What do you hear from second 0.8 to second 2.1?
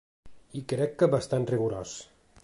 que bastant rigorós.